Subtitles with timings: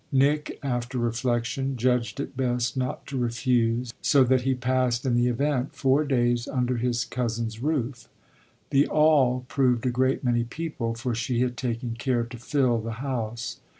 [0.11, 5.27] Nick, after reflexion, judged it best not to refuse, so that he passed, in the
[5.27, 8.09] event, four days under his cousin's roof.
[8.71, 12.93] The "all" proved a great many people, for she had taken care to fill the
[13.05, 13.57] house.